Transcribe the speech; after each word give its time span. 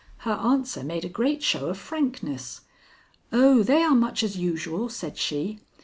Her 0.25 0.31
answer 0.33 0.83
made 0.83 1.05
a 1.05 1.09
great 1.09 1.43
show 1.43 1.67
of 1.69 1.77
frankness. 1.77 2.61
"Oh, 3.31 3.61
they 3.61 3.83
are 3.83 3.93
much 3.93 4.23
as 4.23 4.35
usual," 4.35 4.89
said 4.89 5.15
she. 5.15 5.59